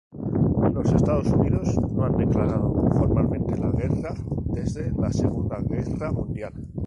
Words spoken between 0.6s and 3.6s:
Los Estados Unidos no han declarado formalmente